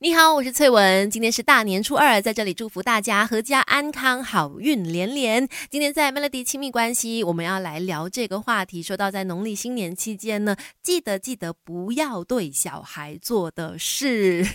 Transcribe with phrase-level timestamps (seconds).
[0.00, 1.10] 你好，我是翠文。
[1.10, 5.48] 今天是大年初二，在这里祝福大家阖家安康，好运连连。
[5.68, 8.80] 今天在 Melody 亲密关系，我们要来聊这个话题。
[8.80, 14.46] 说到在农历新年期间呢，记得记得不要对小孩做的事。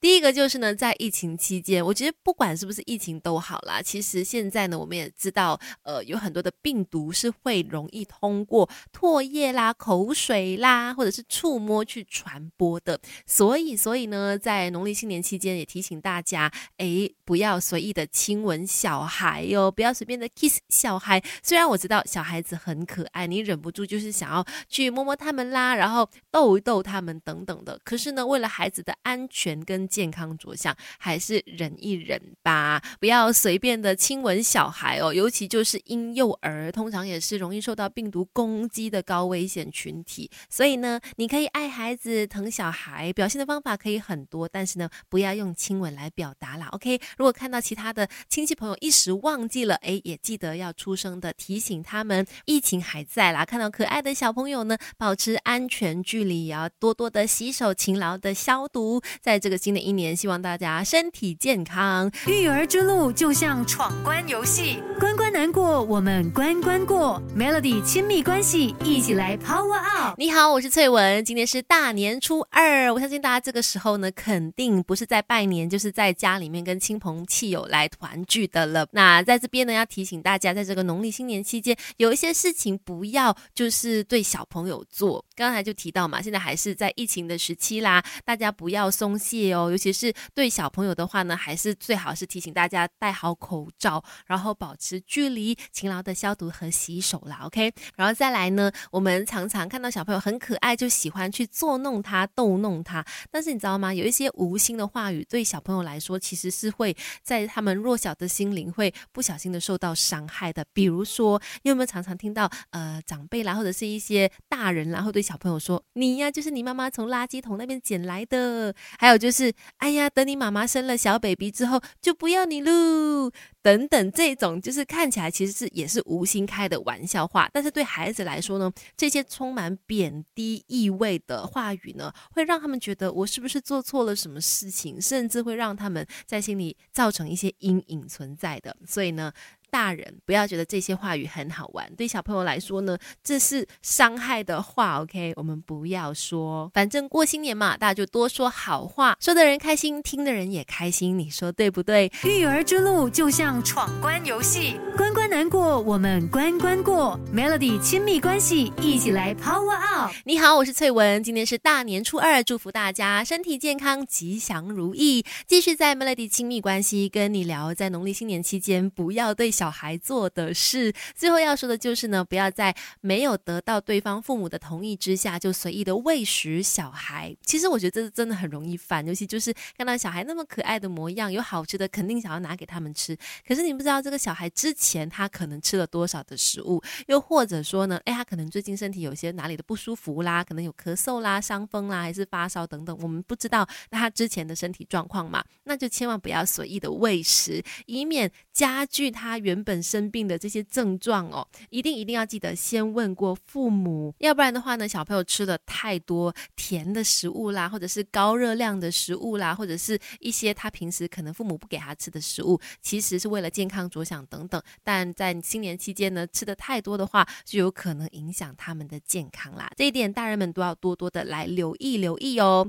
[0.00, 3.80] 第一个就是呢，在疫情期间，我觉得不管是不是疫情都好啦。
[3.80, 12.98] 其实现在呢，我们也知道，呃，有很多的病毒是会容易通过唾液啦、口水啦，或者是触摸去传播的。
[13.24, 14.36] 所以，所以呢。
[14.48, 21.22] 在农历新年期间，也提醒大家，哎，不要随意的亲吻小孩哟，不要随便的 kiss 小孩。
[21.42, 27.78] 虽然我知道小孩子很可爱，你忍不住就是想要去摸摸他们啦，然后逗一逗他们等等的。
[27.84, 35.12] 可是呢，为了孩子的安全跟健康着想，还是忍一忍吧，不要随便的亲吻小孩哦。
[35.12, 40.30] 尤其就是婴幼儿，通常也是容易受到病毒攻击的高危险群体。
[40.48, 44.37] 所以呢，你可以爱孩子、疼小孩，表现的方法可以很多。
[44.46, 46.68] 但是呢，不要用亲吻来表达啦。
[46.72, 53.44] OK，如果看到其他的亲戚朋友一时忘记了，哎，也记得要出声的提醒他们，疫情还在啦。
[53.44, 59.00] 看到可爱的小朋友呢，保持安全距离，也要多多的洗手，勤劳的消毒。
[59.22, 62.12] 在这个新的一年，希望大家身体健康。
[62.26, 67.22] 育儿之路就像闯关游戏，关关难过，我们关关过。
[67.34, 70.14] Melody 亲密关系，一起来 Power Up。
[70.18, 74.10] 你好，我是翠文，今天是大年初二，我相信大家这个时候呢。
[74.10, 78.86] 肯肯定不是在拜年，就是在家里面跟亲朋戚友来团聚的了。
[78.90, 85.24] 那在这边呢，要提醒大家，在这个农历新年期间，有一些事情不要就是对小朋友做。
[85.38, 89.70] 刚才就提到嘛，现在还是在疫情的时期啦，大家不要松懈哦。
[89.70, 97.42] 尤其是对小朋友的话呢，还是最好是提醒大家戴好口罩，然后保持距离，勤劳的消毒和洗手啦。
[97.44, 103.04] OK，然后再来呢，我们常常看到小朋友很可爱，就喜欢去捉弄他、逗弄他。
[103.30, 103.94] 但是你知道吗？
[103.94, 110.64] 有一些无心的话语对小朋友来说，其实是会在他们弱小的心灵会不小心的受到伤害的。
[110.72, 123.30] 比如说，你有没有常常听到呃长辈啦，或者是一些大人，然后对小朋友说：“你呀，就是你妈妈从垃圾桶那边捡来的。”还有就是：“哎呀，等你妈妈生了小 baby 之后，就不要你喽。”
[123.60, 138.74] 等等，这种就是看起来其实是也是无心开的玩笑话，但是对孩子来说呢，这些充满贬低意味的话语呢，会让他们觉得我是不是做错了什么事情，甚至会让他们在心里造成一些阴影存在的。
[138.86, 139.30] 所以呢。
[139.70, 145.02] 大人不要觉得这些话语很好玩，对小朋友来说呢，这是伤害的话。
[145.02, 152.10] OK，我们不要说，反正过新年嘛，大家就多说好话，说的人开心，听的人也开心，你说对不对？
[152.24, 157.20] 育儿之路就像闯关游戏，关关难过，我们关关过。
[157.34, 160.12] Melody 亲密关系，一起来 Power Up。
[160.24, 165.24] 你好，我是翠文，今天是大年初二，祝福大家身体健康，吉祥如意。
[165.46, 169.50] 继续在 Melody 亲密关系跟你聊，在农历新年期间，不要对。
[169.58, 177.36] 小孩做的事，最后要说的就是呢，不要在没有得到对方父母的同意之下，就随意的喂食小孩。
[177.42, 183.18] 其实我觉得这是真的很容易犯，尤其就是看到小孩那么可爱的模样，有好吃的，肯定想要拿给他们吃。
[183.44, 199.58] 可是你不知道这个小孩之前他可能吃了多少的食物，又或者说呢，哎，他可能最近身体有些哪里的不舒服啦，可能有咳嗽啦、伤风啦，还是发烧等等，我们不知道他之前的身体状况嘛，那就千万不要随意的喂食，以免加剧他原。
[199.68, 214.62] 本生病的这些症状哦，一定一定要记得先问过父母，要不然的话呢，小朋友吃了太多甜的食物啦，或者是高热量的食物啦，或者是一些他平时可能父母不给他吃的食物，其实是为了健康着想等等。
[214.82, 219.70] 但在新年期间呢，吃的太多的话，就有可能影响他们的健康啦。
[219.76, 222.66] 这一点大人们都要多多的来留意留意哦。